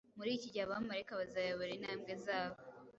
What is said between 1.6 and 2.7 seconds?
intambwe z’abo